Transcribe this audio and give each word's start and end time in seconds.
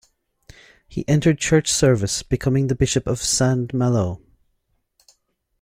He 0.87 1.07
entered 1.07 1.37
Church 1.37 1.71
service, 1.71 2.23
becoming 2.23 2.65
the 2.69 2.75
Bishop 2.75 3.05
of 3.05 3.21
Saint-Malo. 3.21 4.19